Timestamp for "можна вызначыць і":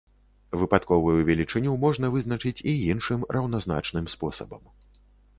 1.83-2.73